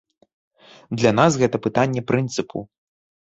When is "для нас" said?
1.01-1.31